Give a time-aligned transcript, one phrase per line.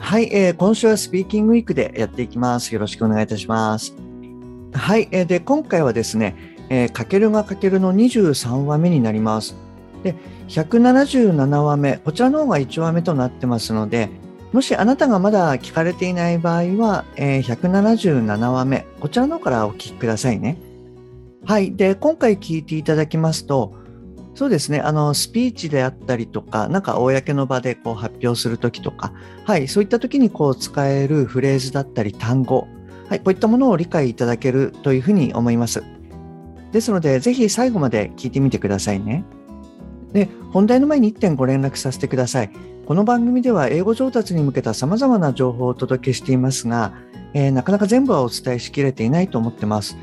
[0.00, 3.94] はい、えー、今週はスピーキングウィークでやっていきますよろしくお願いいたします
[4.72, 6.36] はい、えー、で今回はですね、
[6.70, 9.56] えー、かけるがかけるの23話目になります。
[10.02, 10.14] で、
[10.48, 14.10] 177話目、こちらの方が1話目となってますので、
[14.52, 20.58] もしあなたがまだ聞かれていない場合は、えー、177話目、こちらの方からお聞きくださいね。
[21.44, 21.74] はい。
[21.74, 23.74] で、今回聞いていただきますと、
[24.38, 29.12] そうですね、あの、スピーチであったりとか、なんか公の場でこう発表するときとか、
[29.44, 32.68] はい、そういったときにこう使えるフレーズだったり単語、
[33.08, 35.82] はい、こういったものを理解いただけるというふうに思います。
[36.70, 39.24] ですので、ぜひ最後まで聞いてみてくださいね。
[40.12, 42.50] で、本題の前に1点ご連絡させてください。
[42.86, 46.92] この番組では英語上達に向けた様々な情報をお届けしていますが、
[47.34, 49.96] えー、なかなか全部はお伝えしきれていないと思ってます。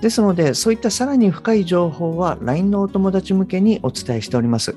[0.00, 4.76] ですので、そういったさらに深い情報は LINE のお友達向けにお伝えしております。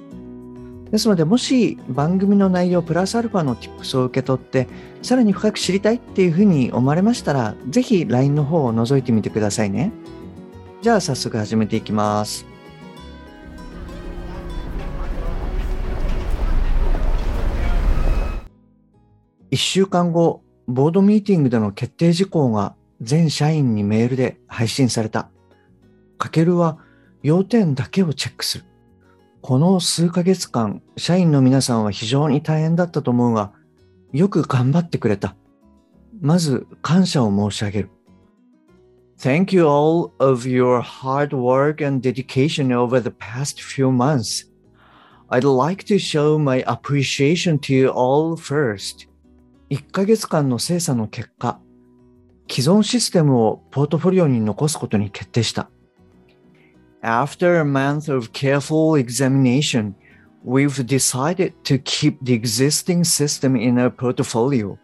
[0.91, 4.67] ですので、もし番組の内容プラスアルファの Tips を受け取って、
[5.01, 9.91] さらに深く知りたいっていうふうに思われましたら、ぜひ LINE の方を覗いてみてくださいね。
[10.81, 12.45] じゃあ早速始めていきます。
[19.51, 25.29] 1週間後、ボードミーティングでの決定事項が全社員にメールで配信された。
[26.17, 26.79] かけるは
[27.23, 28.65] 要点だけをチェックする。
[29.41, 33.53] この数ヶ月間、社員の皆さんは非常に大変だったと思うが、
[34.11, 35.35] よく頑張ってくれた。
[36.21, 37.89] まず感謝を申し上げる。
[39.17, 44.49] Thank you all of your hard work and dedication over the past few months.
[45.29, 49.07] I'd like to show my appreciation to you all first.
[49.69, 51.59] 1ヶ月間の精査の結果、
[52.49, 55.69] 既存システムをポートフォリオに残すことに決定した。
[57.03, 59.93] After a month of careful examination,
[60.43, 64.77] we've decided to keep the existing system in our portfolio.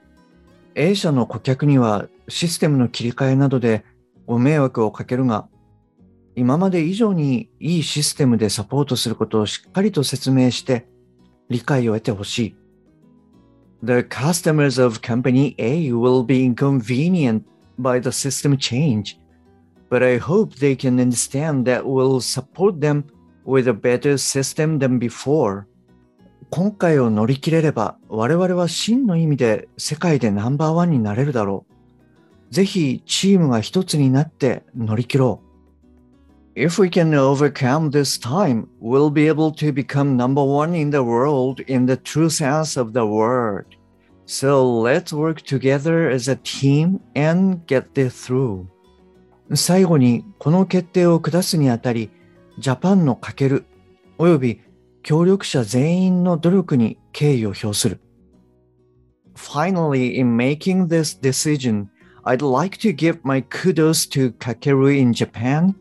[0.75, 3.83] A 社の顧客にはシステムの切り替えなどで
[4.27, 5.47] ご迷惑をかけるが、
[6.35, 10.85] 今まで以上にいいシステムでサポートすることをしっかりと説明して
[11.49, 12.55] 理解を得てほしい。
[13.83, 17.43] The customers of company A will be inconvenient
[17.77, 19.17] by the system change.
[19.89, 23.05] but I hope they can understand that we'll support them
[23.45, 25.65] with a better system than before.
[26.49, 31.65] 今回を乗り切れれば我々は真の意味で世界でナンバーワンになれるだろ
[32.51, 32.53] う。
[32.53, 35.45] ぜひチームが一つになって乗り切ろう。
[36.57, 41.61] If we can overcome this time, we'll be able to become number one in the world
[41.67, 43.65] in the true sense of the word.
[44.25, 48.65] So let's work together as a team and get this through.
[49.53, 52.09] 最後にこの決定を下すにあたり、
[52.57, 53.65] ジャパンのかける
[54.17, 54.61] 及び
[55.03, 57.99] 協力者全員の努力に敬意を表する。
[59.35, 61.87] Finally, in making this decision,
[62.23, 65.75] I'd like to give my kudos to Kakeru in Japan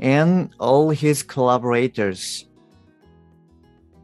[0.00, 2.48] and all his collaborators.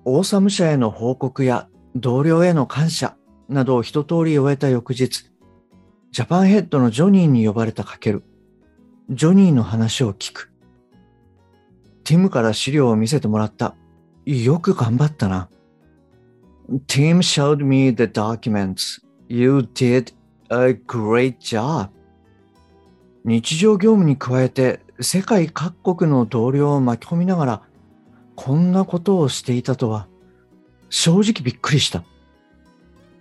[0.04, 3.16] オーサム社への報告や同僚への感謝
[3.48, 5.30] などを一通り終えた翌日、
[6.10, 8.22] ジャパンヘッドのジョニーに呼ばれたかける。
[9.10, 10.52] ジョニーの話を聞く。
[12.04, 13.74] ティムから資料を見せてもらった。
[14.26, 15.48] よく頑張ったな。
[16.86, 19.00] Tim showed me the documents.
[19.28, 20.12] You did
[20.50, 21.88] a great job.
[23.24, 27.62] 日常業務に加えて世界各国の同僚を巻き込みながら
[28.36, 30.08] こんなことをしていたとは
[30.88, 32.04] 正直びっくりした。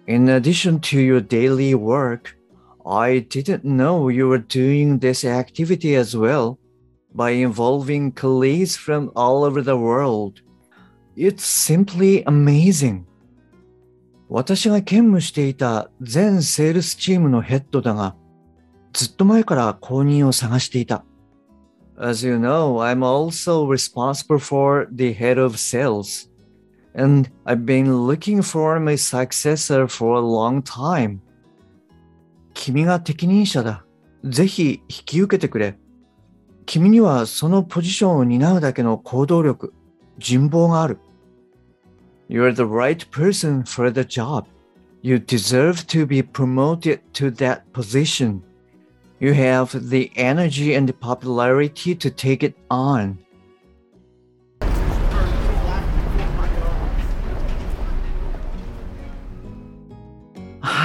[0.06, 2.36] In addition to your daily work,
[2.84, 6.58] I didn't know you were doing this activity as well
[7.14, 10.42] by involving colleagues from all over the world.
[11.16, 13.04] It's simply amazing.
[14.28, 18.16] 私が兼務していた全セールスチームのヘッドだが、
[18.94, 21.04] ずっと前から公認を探していた。
[22.00, 26.30] As you know, I'm also responsible for the head of sales,
[26.96, 31.20] and I've been looking for my successor for a long time.
[32.54, 33.84] 君が適任者だ。
[34.24, 35.78] ぜひ引き受けてくれ。
[36.66, 39.72] 君にはそのポジションを担うだけの行動力、
[40.18, 40.98] 人望がある。
[42.28, 44.46] You're the right person for the job.
[45.02, 48.42] You deserve to be promoted to that position.
[49.18, 53.18] You have the energy and the popularity to take it on.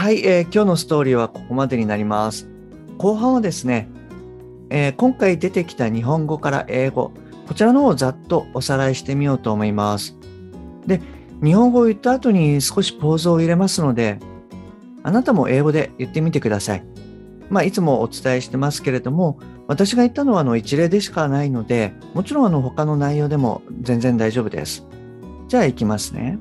[0.02, 2.48] はい、えー、今日のストーリーはここまでになります。
[2.98, 3.88] 後半はですね、
[4.68, 7.12] えー、今回出てきた日本語から英語、
[7.46, 10.16] こちらの方をざっとおさらいしてみようと思います。
[10.88, 11.00] で、
[11.40, 14.18] 日本語を言った後に少しポーズを入れますので、
[15.04, 16.84] あなたも英語で言ってみてください。
[17.48, 19.38] まあ、いつもお伝えしてますけれども、
[19.68, 24.84] 私が言ったのはあの一例でしかないので、もちろんあの他の内容でも全然大丈夫です。
[25.46, 26.40] じゃあ行きますね。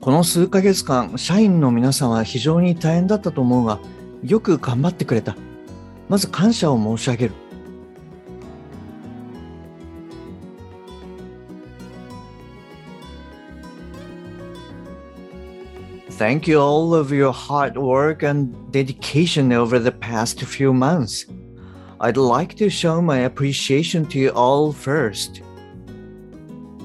[0.00, 3.78] この数ヶ月間、社員の皆さんは非常に大変だったと思うが、
[4.22, 5.36] よく頑張ってくれた。
[6.08, 7.34] まず感謝を申し上げる。
[16.08, 21.30] Thank you all of your hard work and dedication over the past few months.
[21.98, 25.42] I'd like to show my appreciation to you all first.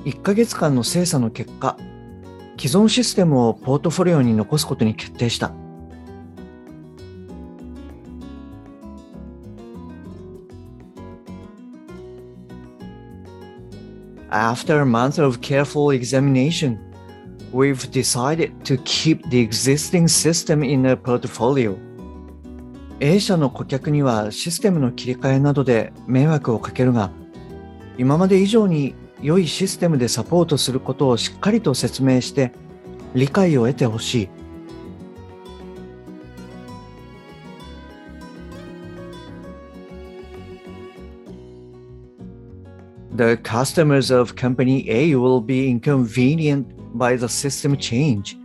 [0.04, 1.78] 1ヶ月間の精査の結果、
[2.66, 5.52] 既存システムをポートフォリオに残すことに決定した。
[14.32, 16.80] After a month of careful examination,
[17.54, 21.78] we've decided to keep the existing system in a portfolio.
[23.00, 27.12] A 社の顧客にはシステムの切り替えなどで迷惑をかけるが、
[28.00, 32.52] 今まで以上に良いシステムでサポートすることをしっかりと説明して
[33.14, 34.30] 理解を得てほしい。
[43.16, 46.66] The customers of Company A will be inconvenienced
[46.96, 48.38] by the system change,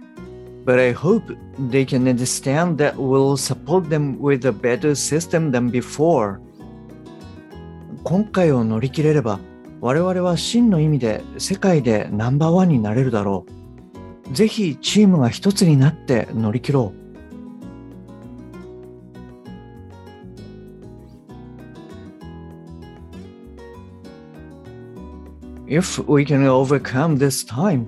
[0.65, 1.25] but I hope
[1.59, 6.39] they can understand that we'll support them with a better system than before.
[8.05, 9.41] 今回を乗り切れれば、
[9.82, 13.46] 我々は真の意味で世界でナンバーワンになれるだろ
[14.30, 14.34] う。
[14.34, 17.06] ぜひチームが一つになって乗り切ろう。
[25.68, 27.86] If we can overcome this time,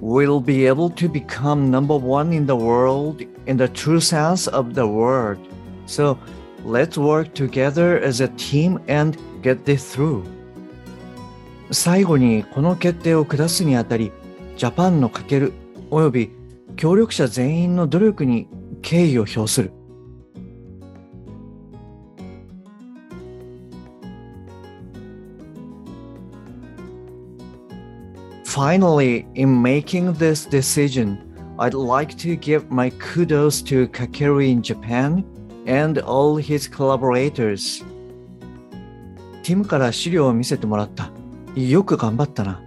[0.00, 4.74] we'll be able to become number one in the world in the true sense of
[4.74, 5.38] the word.
[5.86, 6.18] So
[6.64, 10.24] let's work together as a team and get this through.
[11.71, 14.11] 最後にこの決定を下すにあたり、
[14.57, 15.53] ジャパンのかける
[15.89, 16.31] 及び
[16.75, 18.47] 協力者全員の努力に
[18.81, 19.71] 敬意を表する。
[28.43, 31.17] Finally, in making this decision,
[31.57, 35.23] I'd like to give my kudos to Kakeru in Japan
[35.65, 37.85] and all his collaborators.
[39.43, 41.20] ティムから資料を見せてもらった。
[41.55, 42.61] よく頑張ったな。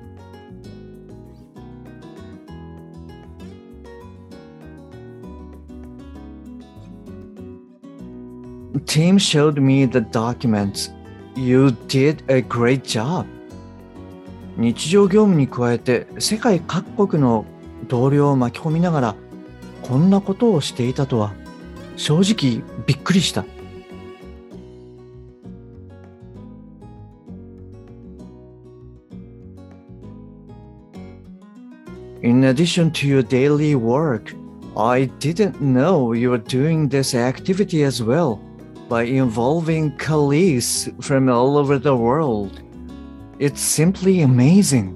[8.86, 10.92] Team showed me the documents.
[11.34, 13.26] You did a great job.
[14.56, 17.44] 日常業務に加えて世界各国の
[17.88, 19.14] 同僚を巻き込みながら
[19.82, 21.32] こんなことをしていたとは
[21.96, 23.44] 正直びっくりした。
[32.43, 34.33] In addition to your daily work,
[34.75, 38.41] I didn't know you were doing this activity as well
[38.89, 42.61] by involving colleagues from all over the world.
[43.39, 44.95] It's simply amazing.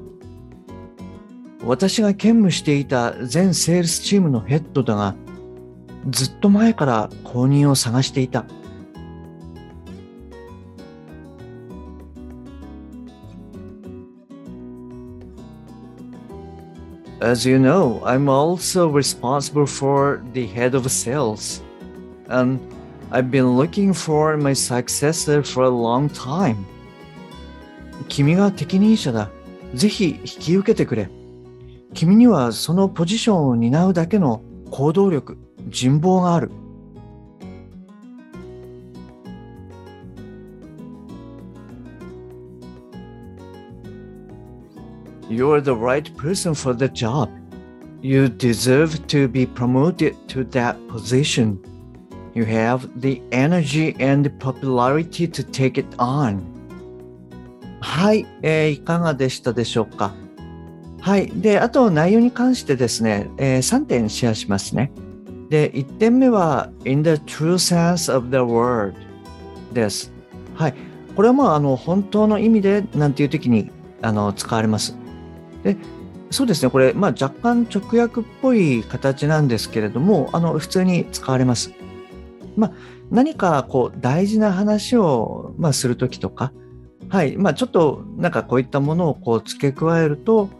[1.64, 5.16] 私が兼務していた全セールスチームのヘッドだが、
[6.10, 8.44] ずっと前から後任を探していた。
[17.20, 21.62] As you know, I'm also responsible for the head of sales.
[22.28, 22.60] And
[23.12, 26.58] I've been looking for my successor for a long time.
[28.10, 29.30] 君が適任者だ。
[29.74, 31.10] ぜひ引き受けてくれ。
[31.94, 36.52] 君にはそのポジションを担うだけの行動力、人望がある。
[45.39, 47.31] You're the right person for the job.
[48.03, 51.61] You deserve to be promoted to that position.
[52.35, 56.43] You have the energy and popularity to take it on.
[57.81, 60.13] はい、えー、いかがでしたでしょうか
[61.01, 61.29] はい。
[61.29, 64.91] で、あと内容に関してですね、えー3点シェアしますね。
[65.51, 68.93] で、1点目は、in the true sense of the word
[69.73, 70.13] です。
[70.57, 70.75] はい。
[71.15, 73.71] これはまあ、あの、本当の意味でなんていう時に
[74.03, 74.99] あの使われます。
[75.69, 75.77] で、
[76.31, 81.73] そうですね、これ、まあ、若干直訳っぽい形なんですけれども、あの、普通に使われます。
[82.57, 82.73] まあ、
[83.11, 86.53] 何かこう、大事な話を、まあ、するときとか、
[87.09, 87.37] はい。
[87.37, 90.51] まあ、ちょっと、なんかこういったものをこう付け加えると、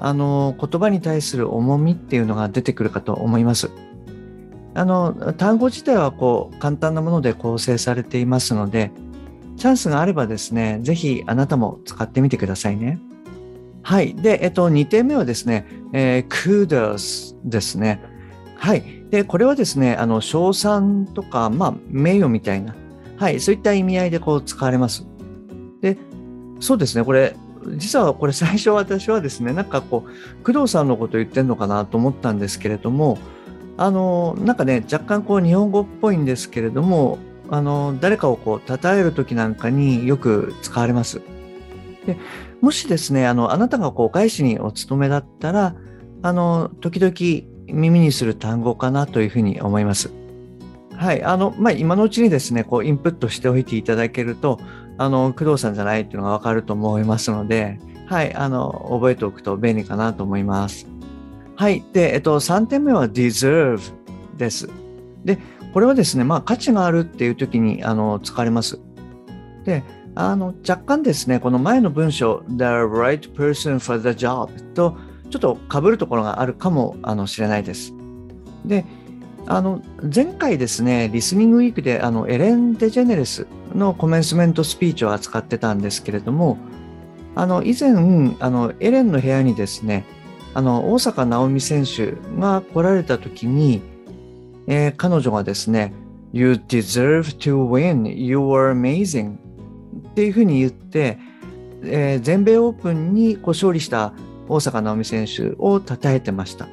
[0.00, 3.70] あの、言葉に対する重みっていうのが出てくるかと思います。
[4.74, 8.92] あの、単語自体はこう、簡単なもので構成されていますので、
[9.56, 13.00] チャンスがあればですね、ぜひあなたも使ってみてくださいね。
[13.88, 14.14] はい。
[14.14, 18.02] で、えっと、2点目はですね、えー、kudos ですね。
[18.54, 18.84] はい。
[19.08, 22.74] で、これはですね、あの、賞賛とか、まあ、名誉みたいな、
[23.16, 25.06] はい、そういった意味合いでこう使われます。
[25.80, 25.96] で、
[26.60, 27.34] そうですね、これ、
[27.78, 33.16] 実はこれ最初私はですね、なんかこう、工藤さんのこと言ってんのかなと思ったんですけれども、
[33.78, 37.16] あの、なんかね、若干こう日本語っぽいんですけれども、
[37.48, 41.22] あの、誰かをこう、称えるときなんかによく使われます。
[42.08, 42.16] で、
[42.62, 45.74] もしですね、あの、あなたがこう、外資にお勤めだったら、
[46.22, 47.12] あの、時々
[47.66, 50.10] 耳にする単語かなというふうに思います。
[50.96, 51.22] はい。
[51.22, 54.58] あの、まあ、今のうちにですね、こう、インプットしておいていただけると、
[54.96, 58.34] あの、工藤さんじゃないっていうのがわかると思いますので、はい。
[58.34, 60.86] あの、覚えておくと便利かなと思います。
[61.56, 61.84] はい。
[61.92, 63.92] で、えっと、3点目は deserve
[64.38, 64.70] です。
[65.26, 65.38] で、
[65.74, 68.80] これはですね、まあ、価値があるっていう時に、あの、使われます。
[69.66, 69.84] で、
[70.20, 74.96] あの、若干ですね、この前の文章、the right person for the job と、
[75.30, 77.94] ちょっと被るところがあるかもあのしれないです。
[78.64, 78.84] で、
[79.46, 79.80] あの、
[80.12, 86.58] 前回ですね、リスニングウィークで、あの、エレン・デジェネレスのコメンスメントスピーチを扱ってたんですけれども、
[87.36, 87.92] あの、以前、
[88.40, 90.04] あの、エレンの部屋にですね、
[90.52, 93.82] あの、大坂なおみ選手が来られた時に、
[94.66, 95.94] えー彼女がですね、
[96.32, 98.12] You deserve to win.
[98.12, 99.47] You are amazing.
[100.18, 101.16] っていうふうに言って、
[101.84, 104.12] えー全米オープンにこう勝利した
[104.48, 106.66] 大坂なおみ選手を称えてました。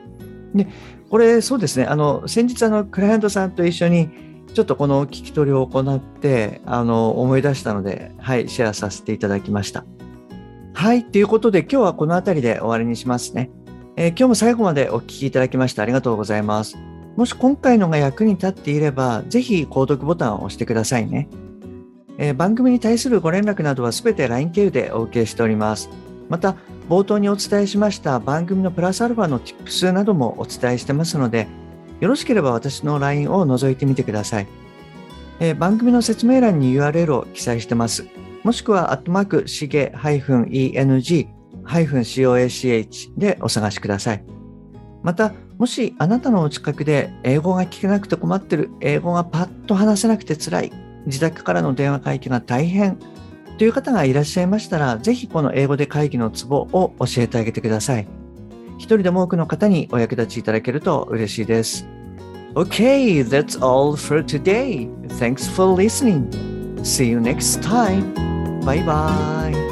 [0.56, 0.68] で、
[1.12, 4.10] これそうですね、あの、先日あの、クライアントさんと一緒に
[4.56, 9.86] ちょっとこの聞き取りを行って、あの、思い出したので、はい、シェアさせていただきました。
[10.74, 13.52] はい、ということで今日はこの辺りで終わりにしますね。
[13.96, 16.78] えー今日も最後までお聞きいただきましてありがとうございます。
[17.16, 21.30] もし今回のが役に立っていれば、ぜひ購読ボタンを押してくださいね。
[22.18, 25.90] えー番組に対するご連絡などはすべて LINE 経由でお受けしております。
[26.30, 26.56] また、
[26.90, 31.48] 冒頭にお伝えしました番組のプラスアルファの Tips などもお伝えしてますので、
[32.00, 34.48] よろしければ私の LINE を覗いてみてください。
[35.40, 38.06] えー番組の説明欄に URL を記載してます。
[38.44, 41.28] もしくは、アットマーク、しげ -eng-coach
[43.18, 44.24] でお探しください。
[45.04, 50.72] また、もしあなたのお近くで英語が聞けなくて困ってる、英語がパッと話せなくて辛い、
[51.06, 52.98] 自宅からの電話会議が大変
[53.58, 58.08] という方がいらっしゃいましたら、ぜひこの英語で会議のツボを教えてあげてください。
[58.78, 61.88] 一人でも多くの方にお役立ちいただけると嬉しいです。
[62.56, 64.90] Okay, that's all for today.
[65.20, 66.30] Thanks for listening.
[66.84, 68.14] See you next time.
[68.62, 69.65] Bye bye.